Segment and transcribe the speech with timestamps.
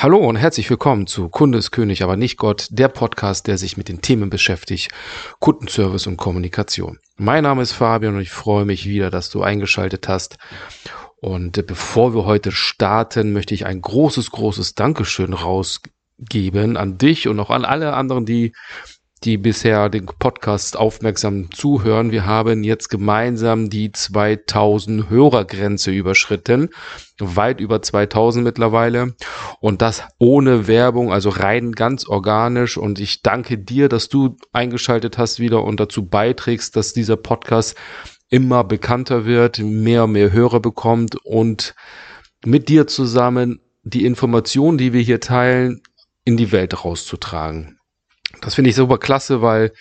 [0.00, 3.76] Hallo und herzlich willkommen zu Kunde ist König, aber nicht Gott, der Podcast, der sich
[3.76, 4.92] mit den Themen beschäftigt,
[5.40, 7.00] Kundenservice und Kommunikation.
[7.16, 10.36] Mein Name ist Fabian und ich freue mich wieder, dass du eingeschaltet hast.
[11.16, 17.40] Und bevor wir heute starten, möchte ich ein großes, großes Dankeschön rausgeben an dich und
[17.40, 18.54] auch an alle anderen, die
[19.24, 22.12] die bisher den Podcast aufmerksam zuhören.
[22.12, 26.70] Wir haben jetzt gemeinsam die 2000 Hörergrenze überschritten.
[27.18, 29.14] Weit über 2000 mittlerweile.
[29.60, 32.76] Und das ohne Werbung, also rein ganz organisch.
[32.76, 37.76] Und ich danke dir, dass du eingeschaltet hast wieder und dazu beiträgst, dass dieser Podcast
[38.30, 41.74] immer bekannter wird, mehr und mehr Hörer bekommt und
[42.44, 45.82] mit dir zusammen die Informationen, die wir hier teilen,
[46.24, 47.77] in die Welt rauszutragen.
[48.40, 49.72] Das finde ich super klasse, weil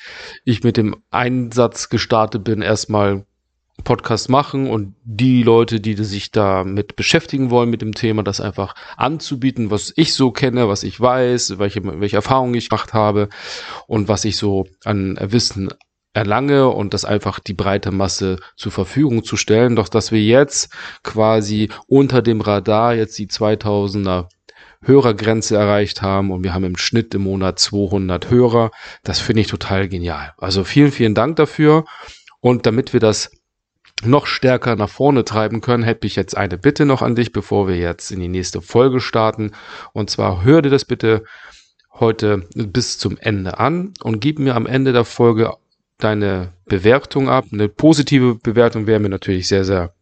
[0.44, 3.26] ich mit dem Einsatz gestartet bin, erstmal
[3.84, 8.76] Podcast machen und die Leute, die sich damit beschäftigen wollen mit dem Thema, das einfach
[8.98, 13.30] anzubieten, was ich so kenne, was ich weiß, welche, welche Erfahrungen ich gemacht habe
[13.86, 15.70] und was ich so an Wissen
[16.14, 19.76] erlange und das einfach die breite Masse zur Verfügung zu stellen.
[19.76, 24.27] Doch dass wir jetzt quasi unter dem Radar jetzt die 2000er
[24.82, 28.72] Hörergrenze erreicht haben und wir haben im Schnitt im Monat 200 Hörer.
[29.04, 30.34] Das finde ich total genial.
[30.38, 31.86] Also vielen, vielen Dank dafür.
[32.40, 33.32] Und damit wir das
[34.04, 37.68] noch stärker nach vorne treiben können, hätte ich jetzt eine Bitte noch an dich, bevor
[37.68, 39.52] wir jetzt in die nächste Folge starten.
[39.94, 41.24] Und zwar hör dir das bitte
[41.94, 45.54] heute bis zum Ende an und gib mir am Ende der Folge
[45.98, 47.46] deine Bewertung ab.
[47.52, 49.94] Eine positive Bewertung wäre mir natürlich sehr, sehr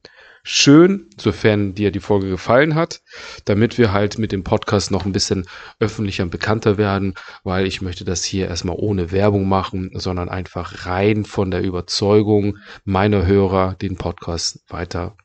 [0.47, 3.01] schön, sofern dir die Folge gefallen hat,
[3.45, 5.47] damit wir halt mit dem Podcast noch ein bisschen
[5.79, 10.85] öffentlicher und bekannter werden, weil ich möchte das hier erstmal ohne Werbung machen, sondern einfach
[10.85, 15.17] rein von der Überzeugung meiner Hörer den Podcast weiter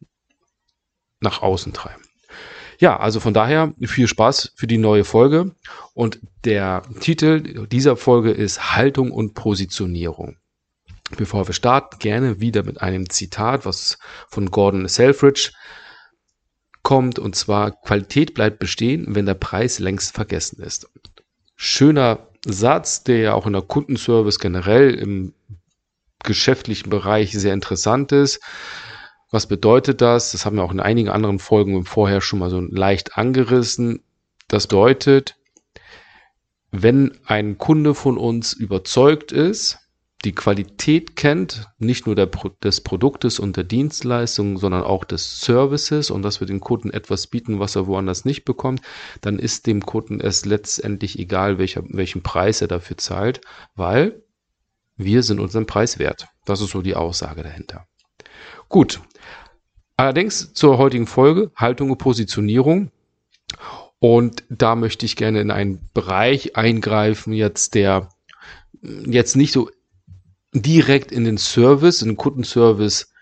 [1.20, 2.02] nach außen treiben.
[2.78, 5.54] Ja, also von daher viel Spaß für die neue Folge
[5.92, 10.39] und der Titel dieser Folge ist Haltung und Positionierung.
[11.16, 13.98] Bevor wir starten, gerne wieder mit einem Zitat, was
[14.28, 15.50] von Gordon Selfridge
[16.82, 20.88] kommt, und zwar Qualität bleibt bestehen, wenn der Preis längst vergessen ist.
[21.56, 25.34] Schöner Satz, der ja auch in der Kundenservice generell im
[26.22, 28.40] geschäftlichen Bereich sehr interessant ist.
[29.30, 30.32] Was bedeutet das?
[30.32, 34.02] Das haben wir auch in einigen anderen Folgen vorher schon mal so leicht angerissen.
[34.48, 35.36] Das bedeutet,
[36.72, 39.79] wenn ein Kunde von uns überzeugt ist,
[40.24, 42.28] die Qualität kennt, nicht nur der,
[42.62, 47.26] des Produktes und der Dienstleistung, sondern auch des Services und dass wir den Kunden etwas
[47.26, 48.82] bieten, was er woanders nicht bekommt,
[49.22, 53.40] dann ist dem Kunden es letztendlich egal, welcher, welchen Preis er dafür zahlt,
[53.74, 54.22] weil
[54.96, 56.28] wir sind unseren Preis wert.
[56.44, 57.86] Das ist so die Aussage dahinter.
[58.68, 59.00] Gut.
[59.96, 62.90] Allerdings zur heutigen Folge Haltung und Positionierung.
[63.98, 68.08] Und da möchte ich gerne in einen Bereich eingreifen, jetzt der
[68.82, 69.70] jetzt nicht so
[70.52, 73.12] direkt in den Service, in den Kundenservice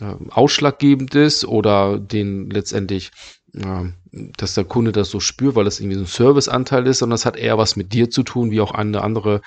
[0.00, 3.10] äh, ausschlaggebend ist oder den letztendlich,
[3.54, 7.14] äh, dass der Kunde das so spürt, weil das irgendwie so ein Serviceanteil ist, sondern
[7.14, 9.42] das hat eher was mit dir zu tun, wie auch eine andere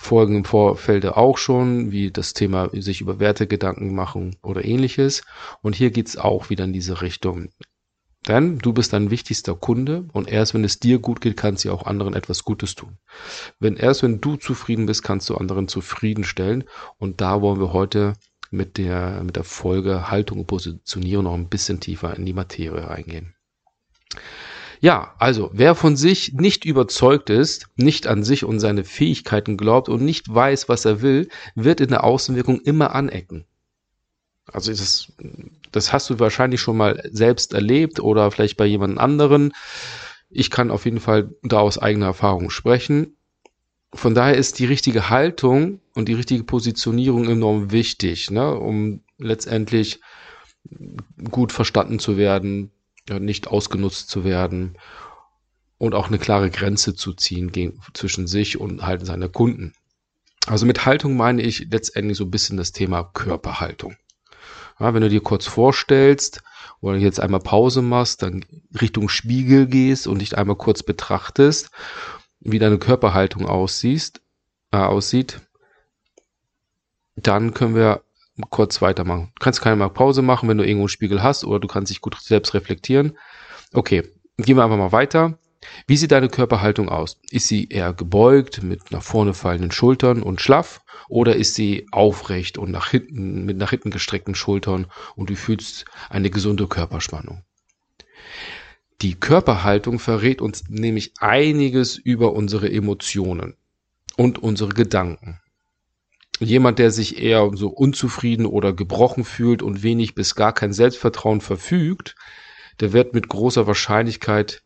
[0.00, 5.22] Folgen im Vorfeld auch schon, wie das Thema sich über Werte Gedanken machen oder ähnliches.
[5.60, 7.50] Und hier geht's auch wieder in diese Richtung.
[8.28, 11.72] Denn du bist dein wichtigster Kunde und erst wenn es dir gut geht, kannst du
[11.72, 12.98] auch anderen etwas Gutes tun.
[13.58, 16.64] Wenn erst wenn du zufrieden bist, kannst du anderen zufriedenstellen.
[16.98, 18.12] Und da wollen wir heute
[18.52, 22.88] mit der, mit der Folge Haltung und Positionierung noch ein bisschen tiefer in die Materie
[22.88, 23.34] reingehen.
[24.80, 29.88] Ja, also wer von sich nicht überzeugt ist, nicht an sich und seine Fähigkeiten glaubt
[29.88, 33.46] und nicht weiß, was er will, wird in der Außenwirkung immer anecken.
[34.50, 35.12] Also das,
[35.70, 39.52] das hast du wahrscheinlich schon mal selbst erlebt oder vielleicht bei jemand anderen.
[40.30, 43.16] Ich kann auf jeden Fall da aus eigener Erfahrung sprechen.
[43.94, 50.00] Von daher ist die richtige Haltung und die richtige Positionierung enorm wichtig, ne, um letztendlich
[51.30, 52.70] gut verstanden zu werden,
[53.10, 54.78] nicht ausgenutzt zu werden
[55.78, 59.74] und auch eine klare Grenze zu ziehen gegen, zwischen sich und halt seine Kunden.
[60.46, 63.96] Also mit Haltung meine ich letztendlich so ein bisschen das Thema Körperhaltung.
[64.78, 66.42] Ja, wenn du dir kurz vorstellst
[66.80, 68.44] oder jetzt einmal Pause machst, dann
[68.80, 71.70] Richtung Spiegel gehst und dich einmal kurz betrachtest,
[72.40, 74.20] wie deine Körperhaltung aussiehst,
[74.72, 75.40] äh, aussieht,
[77.16, 78.02] dann können wir
[78.50, 79.30] kurz weitermachen.
[79.34, 82.00] Du kannst keine Pause machen, wenn du irgendwo einen Spiegel hast oder du kannst dich
[82.00, 83.16] gut selbst reflektieren.
[83.72, 84.02] Okay,
[84.38, 85.38] gehen wir einfach mal weiter.
[85.86, 87.20] Wie sieht deine Körperhaltung aus?
[87.30, 92.58] Ist sie eher gebeugt mit nach vorne fallenden Schultern und schlaff oder ist sie aufrecht
[92.58, 97.42] und nach hinten mit nach hinten gestreckten Schultern und du fühlst eine gesunde Körperspannung?
[99.02, 103.56] Die Körperhaltung verrät uns nämlich einiges über unsere Emotionen
[104.16, 105.40] und unsere Gedanken.
[106.38, 111.40] Jemand, der sich eher so unzufrieden oder gebrochen fühlt und wenig bis gar kein Selbstvertrauen
[111.40, 112.14] verfügt,
[112.80, 114.62] der wird mit großer Wahrscheinlichkeit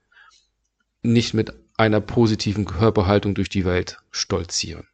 [1.12, 4.86] nicht mit einer positiven Körperhaltung durch die Welt stolzieren.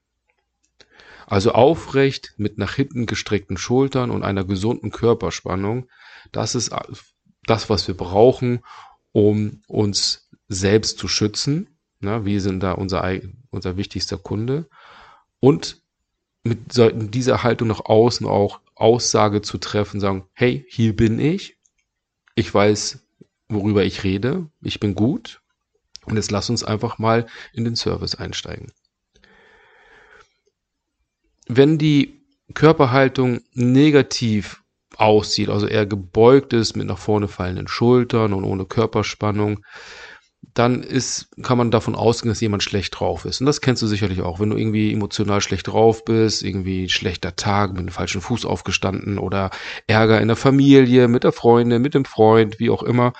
[1.26, 5.88] Also aufrecht mit nach hinten gestreckten Schultern und einer gesunden Körperspannung,
[6.30, 6.74] das ist
[7.46, 8.60] das, was wir brauchen,
[9.12, 11.68] um uns selbst zu schützen.
[12.00, 13.08] Na, wir sind da unser,
[13.50, 14.68] unser wichtigster Kunde.
[15.40, 15.80] Und
[16.42, 16.58] mit
[17.14, 21.56] dieser Haltung nach außen auch Aussage zu treffen, sagen, hey, hier bin ich.
[22.34, 23.06] Ich weiß,
[23.48, 24.48] worüber ich rede.
[24.60, 25.41] Ich bin gut.
[26.04, 28.72] Und jetzt lass uns einfach mal in den Service einsteigen.
[31.46, 32.22] Wenn die
[32.54, 34.62] Körperhaltung negativ
[34.96, 39.64] aussieht, also eher gebeugt ist mit nach vorne fallenden Schultern und ohne Körperspannung,
[40.54, 43.40] dann ist, kann man davon ausgehen, dass jemand schlecht drauf ist.
[43.40, 44.40] Und das kennst du sicherlich auch.
[44.40, 49.18] Wenn du irgendwie emotional schlecht drauf bist, irgendwie schlechter Tag, mit dem falschen Fuß aufgestanden
[49.18, 49.50] oder
[49.86, 53.12] Ärger in der Familie, mit der Freundin, mit dem Freund, wie auch immer,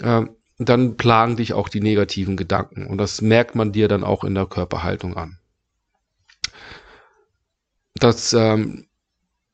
[0.00, 0.22] äh,
[0.68, 2.86] dann plagen dich auch die negativen Gedanken.
[2.86, 5.38] Und das merkt man dir dann auch in der Körperhaltung an.
[7.94, 8.86] Das ähm,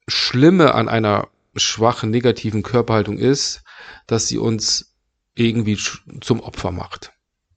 [0.09, 3.63] Schlimme an einer schwachen, negativen Körperhaltung ist,
[4.07, 4.95] dass sie uns
[5.35, 5.79] irgendwie
[6.21, 7.13] zum Opfer macht.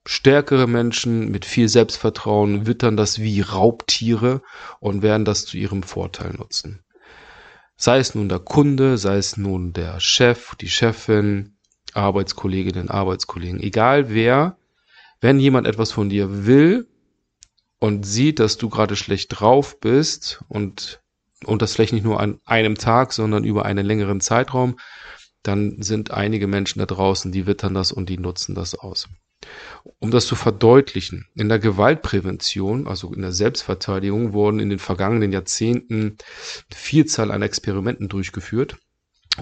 [0.06, 4.42] Stärkere Menschen mit viel Selbstvertrauen wittern das wie Raubtiere
[4.80, 6.84] und werden das zu ihrem Vorteil nutzen.
[7.78, 11.56] Sei es nun der Kunde, sei es nun der Chef, die Chefin,
[11.94, 14.58] Arbeitskolleginnen, Arbeitskollegen, egal wer,
[15.22, 16.88] wenn jemand etwas von dir will
[17.80, 21.02] und sieht, dass du gerade schlecht drauf bist und,
[21.46, 24.78] und das vielleicht nicht nur an einem Tag, sondern über einen längeren Zeitraum,
[25.44, 29.08] dann sind einige Menschen da draußen, die wittern das und die nutzen das aus.
[30.00, 35.32] Um das zu verdeutlichen, in der Gewaltprävention, also in der Selbstverteidigung, wurden in den vergangenen
[35.32, 36.18] Jahrzehnten
[36.70, 38.78] Vielzahl an Experimenten durchgeführt,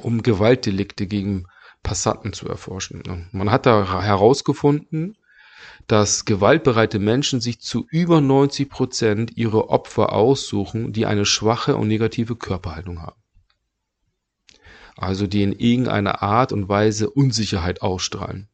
[0.02, 1.48] um Gewaltdelikte gegen
[1.88, 3.30] Passanten zu erforschen.
[3.31, 5.18] Man hat da herausgefunden,
[5.88, 11.88] dass gewaltbereite Menschen sich zu über 90 Prozent ihre Opfer aussuchen, die eine schwache und
[11.88, 13.22] negative Körperhaltung haben
[14.98, 18.50] also die in irgendeiner Art und Weise Unsicherheit ausstrahlen.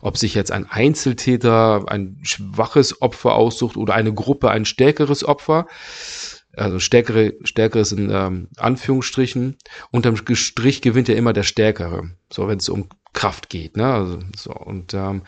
[0.00, 5.66] Ob sich jetzt ein Einzeltäter ein schwaches Opfer aussucht oder eine Gruppe ein stärkeres Opfer,
[6.56, 9.56] also stärkere, stärkeres in ähm, Anführungsstrichen,
[9.90, 13.86] unterm Strich gewinnt ja immer der Stärkere, so wenn es um Kraft geht, ne?
[13.86, 15.22] Also, so und ähm,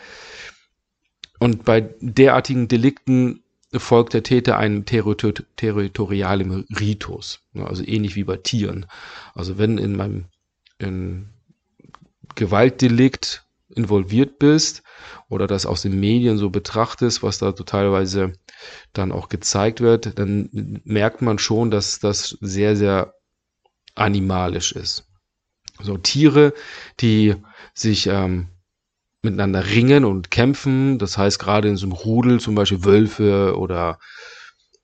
[1.39, 3.43] und bei derartigen Delikten
[3.75, 7.67] folgt der Täter einem territor territorialen Ritus, ne?
[7.67, 8.87] also ähnlich wie bei Tieren.
[9.35, 10.27] Also wenn in meinem
[10.79, 11.29] in
[12.35, 14.83] Gewaltdelikt involviert bist
[15.29, 18.33] oder das aus den Medien so betrachtest, was da teilweise
[18.93, 23.15] dann auch gezeigt wird, dann merkt man schon, dass das sehr, sehr
[23.95, 25.09] animalisch ist.
[25.81, 26.55] So Tiere,
[27.01, 27.35] die
[27.75, 28.49] sich ähm,
[29.23, 33.99] miteinander ringen und kämpfen, das heißt gerade in so einem Rudel, zum Beispiel Wölfe oder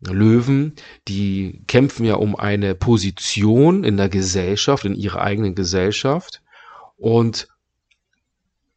[0.01, 0.75] Löwen,
[1.07, 6.43] die kämpfen ja um eine Position in der Gesellschaft, in ihrer eigenen Gesellschaft.
[6.97, 7.49] Und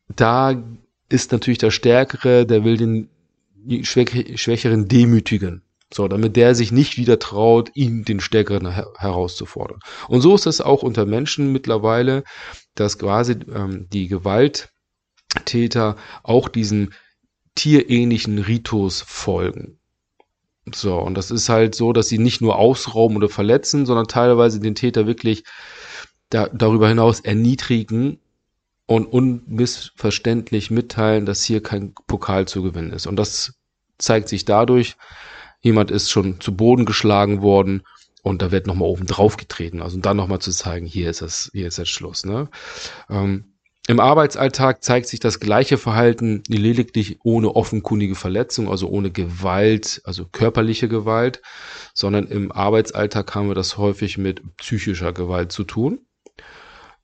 [0.08, 0.62] da
[1.10, 3.10] ist natürlich der Stärkere, der will den
[3.84, 5.62] Schwächeren demütigen.
[5.94, 9.80] So, damit der sich nicht wieder traut, ihn, den Stärkeren, her herauszufordern.
[10.08, 12.24] Und so ist es auch unter Menschen mittlerweile,
[12.74, 16.94] dass quasi ähm, die Gewalttäter auch diesen
[17.54, 19.80] tierähnlichen Ritus folgen.
[20.74, 24.60] So, und das ist halt so, dass sie nicht nur ausrauben oder verletzen, sondern teilweise
[24.60, 25.44] den Täter wirklich
[26.30, 28.20] da, darüber hinaus erniedrigen
[28.88, 33.08] und unmissverständlich mitteilen, dass hier kein Pokal zu gewinnen ist.
[33.08, 33.54] Und das
[33.98, 34.96] zeigt sich dadurch,
[35.62, 37.84] jemand ist schon zu Boden geschlagen worden
[38.22, 39.82] und da wird nochmal oben drauf getreten.
[39.82, 42.26] Also dann nochmal zu zeigen, hier ist das, hier ist jetzt Schluss.
[42.26, 42.50] Ne?
[43.10, 43.56] Ähm,
[43.88, 50.26] im Arbeitsalltag zeigt sich das gleiche Verhalten lediglich ohne offenkundige Verletzung, also ohne Gewalt, also
[50.26, 51.44] körperliche Gewalt,
[51.94, 56.00] sondern im Arbeitsalltag haben wir das häufig mit psychischer Gewalt zu tun.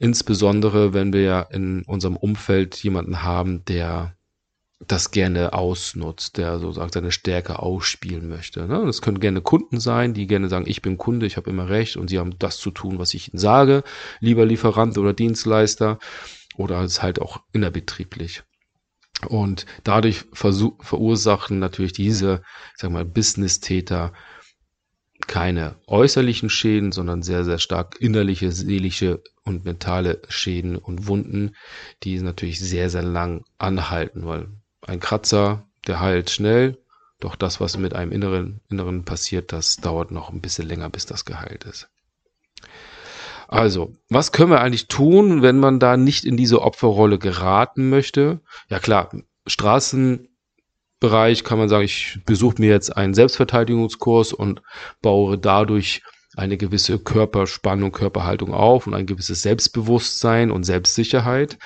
[0.02, 4.16] Insbesondere, wenn wir ja in unserem Umfeld jemanden haben, der
[4.88, 8.66] das gerne ausnutzt, der so sagt, seine Stärke ausspielen möchte.
[8.66, 8.84] Ne?
[8.84, 11.98] Das können gerne Kunden sein, die gerne sagen, ich bin Kunde, ich habe immer recht
[11.98, 13.84] und sie haben das zu tun, was ich ihnen sage,
[14.20, 16.00] lieber Lieferant oder Dienstleister
[16.56, 18.42] oder ist halt auch innerbetrieblich.
[19.28, 22.42] Und dadurch verursachen natürlich diese,
[22.74, 24.14] ich sag mal, Business-Täter
[25.28, 31.56] keine äußerlichen Schäden, sondern sehr, sehr stark innerliche, seelische und mentale Schäden und Wunden,
[32.04, 34.48] die natürlich sehr, sehr lang anhalten, weil
[34.82, 36.78] ein Kratzer, der heilt schnell,
[37.20, 41.06] doch das, was mit einem Inneren, Inneren passiert, das dauert noch ein bisschen länger, bis
[41.06, 41.90] das geheilt ist.
[43.48, 48.40] Also, was können wir eigentlich tun, wenn man da nicht in diese Opferrolle geraten möchte?
[48.70, 49.10] Ja klar,
[51.02, 54.62] Straßenbereich kann man sagen, ich besuche mir jetzt einen Selbstverteidigungskurs und
[55.02, 56.04] baue dadurch
[56.36, 61.58] eine gewisse Körperspannung, Körperhaltung auf und ein gewisses Selbstbewusstsein und Selbstsicherheit.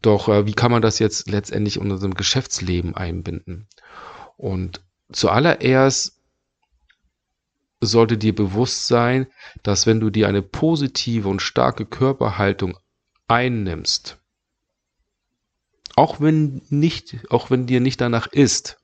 [0.00, 3.68] Doch äh, wie kann man das jetzt letztendlich in unserem Geschäftsleben einbinden?
[4.38, 4.80] Und
[5.12, 6.18] zuallererst
[7.80, 9.26] sollte dir bewusst sein,
[9.62, 12.78] dass wenn du dir eine positive und starke Körperhaltung
[13.28, 14.18] einnimmst,
[15.96, 18.78] auch wenn nicht, auch wenn dir nicht danach ist,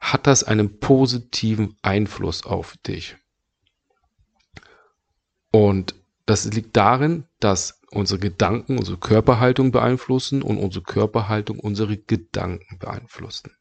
[0.00, 3.16] hat das einen positiven Einfluss auf dich.
[5.52, 5.94] Und
[6.26, 13.52] das liegt darin, dass unsere Gedanken unsere Körperhaltung beeinflussen und unsere Körperhaltung unsere Gedanken beeinflussen.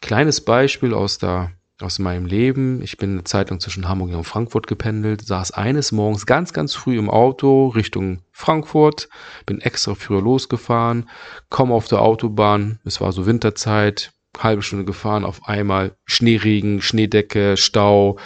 [0.00, 2.82] Kleines Beispiel aus der aus meinem Leben.
[2.82, 6.74] Ich bin eine Zeit lang zwischen Hamburg und Frankfurt gependelt, saß eines Morgens ganz, ganz
[6.74, 9.08] früh im Auto Richtung Frankfurt,
[9.46, 11.08] bin extra früher losgefahren,
[11.50, 17.56] komme auf der Autobahn, es war so Winterzeit, halbe Stunde gefahren, auf einmal Schneeregen, Schneedecke,
[17.56, 18.18] Stau.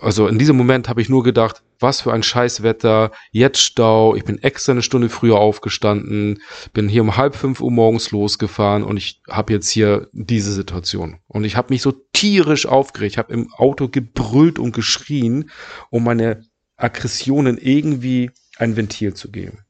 [0.00, 4.24] Also in diesem Moment habe ich nur gedacht, was für ein Scheißwetter, jetzt Stau, ich
[4.24, 6.40] bin extra eine Stunde früher aufgestanden,
[6.72, 11.18] bin hier um halb fünf Uhr morgens losgefahren und ich habe jetzt hier diese Situation.
[11.26, 15.50] Und ich habe mich so tierisch aufgeregt, ich habe im Auto gebrüllt und geschrien,
[15.90, 16.42] um meine
[16.76, 19.64] Aggressionen irgendwie ein Ventil zu geben.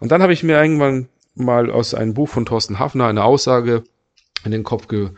[0.00, 3.84] Und dann habe ich mir irgendwann mal aus einem Buch von Thorsten Hafner eine Aussage
[4.44, 5.10] in den Kopf ge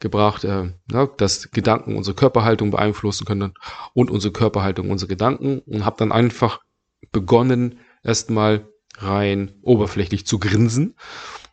[0.00, 3.54] gebracht, äh, ne, dass Gedanken unsere Körperhaltung beeinflussen können
[3.92, 6.60] und unsere Körperhaltung unsere Gedanken und habe dann einfach
[7.12, 10.94] begonnen, erstmal rein oberflächlich zu grinsen.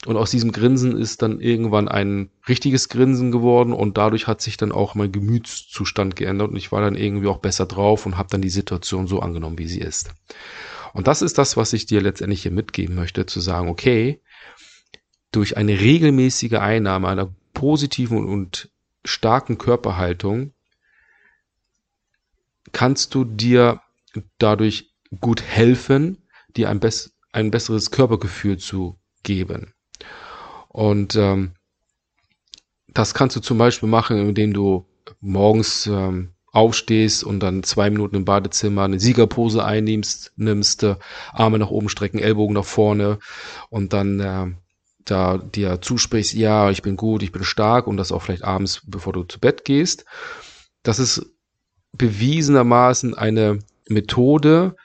[0.08, 4.58] Und aus diesem Grinsen ist dann irgendwann ein richtiges Grinsen geworden und dadurch hat sich
[4.58, 8.30] dann auch mein Gemütszustand geändert und ich war dann irgendwie auch besser drauf und habe
[8.32, 10.12] dann die Situation so angenommen, wie sie ist.
[10.94, 14.22] Und das ist das, was ich dir letztendlich hier mitgeben möchte, zu sagen, okay,
[15.32, 18.70] durch eine regelmäßige Einnahme einer positiven und
[19.04, 20.54] starken Körperhaltung
[22.72, 23.82] kannst du dir
[24.38, 26.18] dadurch gut helfen,
[26.56, 29.74] dir ein, bess ein besseres Körpergefühl zu geben.
[30.68, 31.54] Und ähm,
[32.88, 34.86] das kannst du zum Beispiel machen, indem du
[35.20, 40.96] morgens ähm, aufstehst und dann zwei Minuten im Badezimmer eine Siegerpose einnimmst, nimmst, äh,
[41.32, 43.20] Arme nach oben strecken, Ellbogen nach vorne
[43.70, 44.48] und dann äh,
[45.06, 48.82] da dir zusprichst, ja, ich bin gut, ich bin stark und das auch vielleicht abends,
[48.86, 50.06] bevor du zu Bett gehst.
[50.84, 51.26] Das ist
[51.94, 54.76] bewiesenermaßen eine Methode,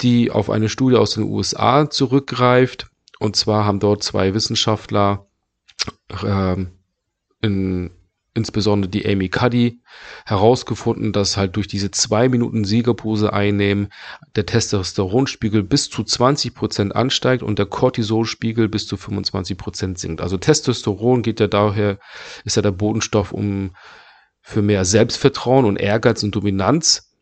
[0.00, 2.88] die auf eine Studie aus den USA zurückgreift.
[3.18, 5.26] Und zwar haben dort zwei Wissenschaftler
[6.22, 6.66] äh,
[7.40, 7.90] in
[8.34, 9.80] insbesondere die Amy Cuddy,
[10.26, 13.88] herausgefunden, dass halt durch diese zwei Minuten Siegerpose einnehmen
[14.34, 20.20] der Testosteronspiegel bis zu 20 Prozent ansteigt und der Cortisolspiegel bis zu 25 Prozent sinkt.
[20.20, 21.98] Also Testosteron geht ja daher,
[22.44, 23.70] ist ja der Bodenstoff um
[24.40, 27.13] für mehr Selbstvertrauen und Ehrgeiz und Dominanz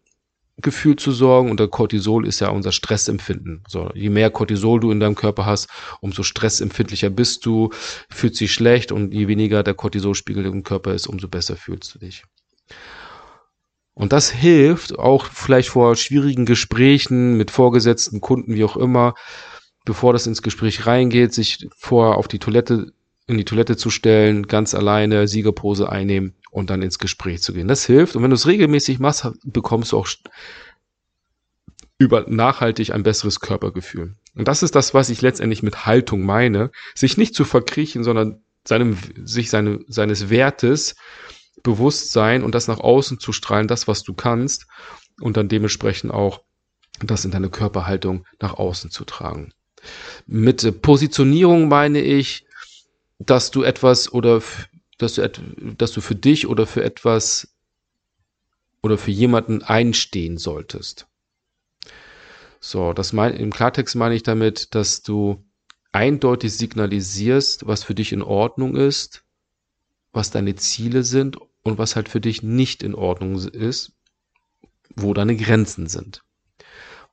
[0.59, 3.65] Gefühl zu sorgen und der Cortisol ist ja unser Stressempfinden.
[3.67, 5.69] So, je mehr Cortisol du in deinem Körper hast,
[6.01, 7.71] umso stressempfindlicher bist du,
[8.11, 11.99] fühlt sich schlecht und je weniger der Cortisolspiegel im Körper ist, umso besser fühlst du
[11.99, 12.25] dich.
[13.95, 19.15] Und das hilft auch vielleicht vor schwierigen Gesprächen mit Vorgesetzten, Kunden, wie auch immer,
[19.85, 22.93] bevor das ins Gespräch reingeht, sich vor auf die Toilette,
[23.33, 27.69] in die Toilette zu stellen, ganz alleine, Siegerpose einnehmen und dann ins Gespräch zu gehen.
[27.69, 28.15] Das hilft.
[28.15, 30.09] Und wenn du es regelmäßig machst, bekommst du auch
[31.99, 34.17] über nachhaltig ein besseres Körpergefühl.
[34.35, 36.71] Und das ist das, was ich letztendlich mit Haltung meine.
[36.95, 40.97] Sich nicht zu verkriechen, sondern seinem, sich seine, seines Wertes
[41.63, 44.67] bewusst sein und das nach außen zu strahlen, das, was du kannst,
[45.21, 46.43] und dann dementsprechend auch
[47.01, 49.53] das in deine Körperhaltung nach außen zu tragen.
[50.27, 52.47] Mit Positionierung meine ich,
[53.27, 54.43] dass du etwas oder
[54.99, 55.29] dass du,
[55.77, 57.55] dass du für dich oder für etwas
[58.83, 61.07] oder für jemanden einstehen solltest.
[62.61, 65.45] So, das mein, im Klartext meine ich damit, dass du
[65.91, 69.25] eindeutig signalisierst, was für dich in Ordnung ist,
[70.13, 73.93] was deine Ziele sind und was halt für dich nicht in Ordnung ist,
[74.95, 76.23] wo deine Grenzen sind.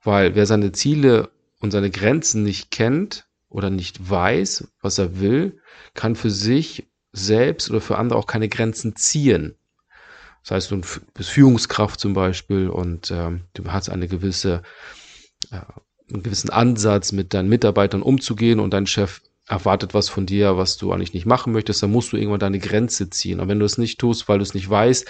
[0.02, 5.60] Weil wer seine Ziele und seine Grenzen nicht kennt oder nicht weiß, was er will,
[5.94, 9.56] kann für sich selbst oder für andere auch keine Grenzen ziehen.
[10.42, 10.80] Das heißt, du
[11.12, 14.62] bist Führungskraft zum Beispiel und ähm, du hast eine gewisse,
[15.50, 15.60] äh,
[16.10, 20.76] einen gewissen Ansatz, mit deinen Mitarbeitern umzugehen und dein Chef erwartet was von dir, was
[20.76, 23.40] du eigentlich nicht machen möchtest, dann musst du irgendwann deine Grenze ziehen.
[23.40, 25.06] Und wenn du es nicht tust, weil du es nicht weißt,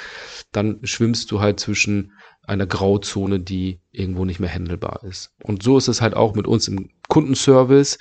[0.50, 5.34] dann schwimmst du halt zwischen einer Grauzone, die irgendwo nicht mehr handelbar ist.
[5.42, 7.98] Und so ist es halt auch mit uns im Kundenservice,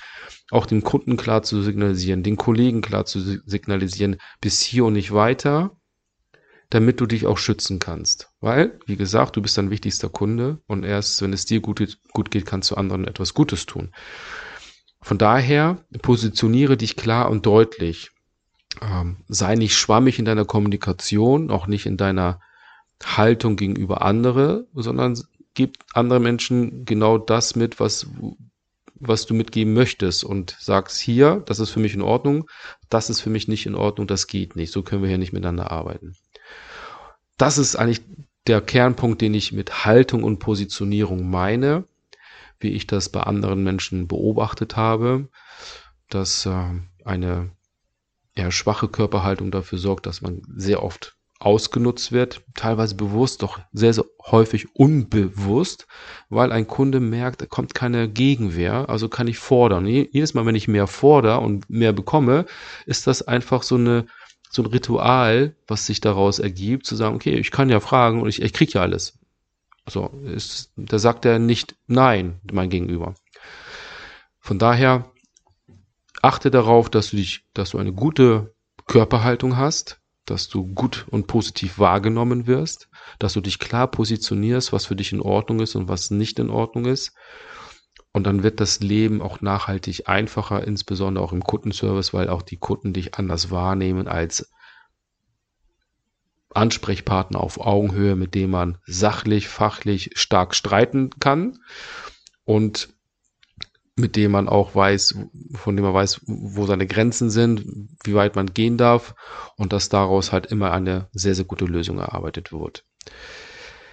[0.50, 5.12] auch dem Kunden klar zu signalisieren, den Kollegen klar zu signalisieren, bis hier und nicht
[5.12, 5.76] weiter,
[6.70, 8.30] damit du dich auch schützen kannst.
[8.40, 12.30] Weil, wie gesagt, du bist dein wichtigster Kunde und erst wenn es dir gut, gut
[12.30, 13.92] geht, kannst du anderen etwas Gutes tun.
[15.02, 18.10] Von daher positioniere dich klar und deutlich.
[18.82, 22.40] Ähm, sei nicht schwammig in deiner Kommunikation, auch nicht in deiner
[23.02, 25.18] Haltung gegenüber andere, sondern
[25.54, 28.06] gib anderen Menschen genau das mit, was,
[28.94, 32.48] was du mitgeben möchtest und sagst hier, das ist für mich in Ordnung,
[32.88, 35.32] das ist für mich nicht in Ordnung, das geht nicht, so können wir hier nicht
[35.32, 36.14] miteinander arbeiten.
[37.36, 38.02] Das ist eigentlich
[38.46, 41.84] der Kernpunkt, den ich mit Haltung und Positionierung meine
[42.60, 45.28] wie ich das bei anderen Menschen beobachtet habe,
[46.08, 46.64] dass äh,
[47.04, 47.50] eine
[48.34, 53.94] eher schwache Körperhaltung dafür sorgt, dass man sehr oft ausgenutzt wird, teilweise bewusst, doch sehr,
[53.94, 55.86] sehr häufig unbewusst,
[56.28, 59.86] weil ein Kunde merkt, da kommt keine Gegenwehr, also kann ich fordern.
[59.86, 62.44] Jedes Mal, wenn ich mehr fordere und mehr bekomme,
[62.84, 64.06] ist das einfach so eine
[64.52, 68.28] so ein Ritual, was sich daraus ergibt, zu sagen, okay, ich kann ja fragen und
[68.28, 69.19] ich, ich krieg ja alles.
[69.88, 73.14] So, ist, da sagt er nicht Nein, mein Gegenüber.
[74.38, 75.10] Von daher
[76.22, 78.54] achte darauf, dass du dich, dass du eine gute
[78.86, 84.86] Körperhaltung hast, dass du gut und positiv wahrgenommen wirst, dass du dich klar positionierst, was
[84.86, 87.14] für dich in Ordnung ist und was nicht in Ordnung ist.
[88.12, 92.56] Und dann wird das Leben auch nachhaltig einfacher, insbesondere auch im Kundenservice, weil auch die
[92.56, 94.50] Kunden dich anders wahrnehmen als
[96.54, 101.58] Ansprechpartner auf Augenhöhe, mit dem man sachlich, fachlich stark streiten kann
[102.44, 102.88] und
[103.96, 105.16] mit dem man auch weiß,
[105.54, 107.64] von dem man weiß, wo seine Grenzen sind,
[108.04, 109.14] wie weit man gehen darf
[109.56, 112.84] und dass daraus halt immer eine sehr, sehr gute Lösung erarbeitet wird.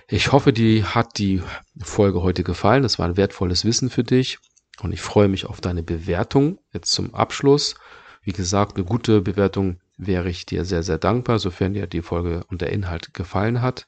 [0.08, 1.42] Ich hoffe, die hat die
[1.82, 2.84] Folge heute gefallen.
[2.84, 4.40] Das war ein wertvolles Wissen für dich
[4.82, 7.76] und ich freue mich auf deine Bewertung jetzt zum Abschluss.
[8.22, 12.44] Wie gesagt, eine gute Bewertung wäre ich dir sehr, sehr dankbar, sofern dir die Folge
[12.50, 13.88] und der Inhalt gefallen hat.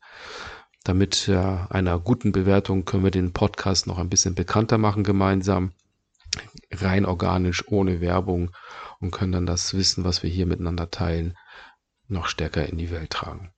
[0.83, 1.35] Damit äh,
[1.69, 5.71] einer guten Bewertung können wir den Podcast noch ein bisschen bekannter machen gemeinsam,
[6.71, 8.51] rein organisch, ohne Werbung
[8.99, 11.37] und können dann das Wissen, was wir hier miteinander teilen,
[12.07, 13.51] noch stärker in die Welt tragen.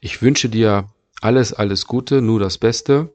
[0.00, 0.88] Ich wünsche dir
[1.20, 3.12] alles, alles Gute, nur das Beste.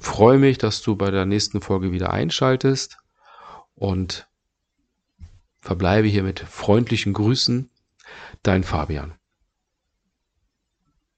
[0.00, 2.98] Freue mich, dass du bei der nächsten Folge wieder einschaltest
[3.74, 4.26] und
[5.60, 7.68] verbleibe hier mit freundlichen Grüßen
[8.42, 9.14] Dein Fabian.